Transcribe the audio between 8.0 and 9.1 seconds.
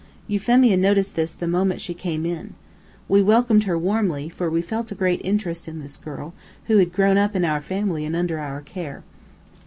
and under our care.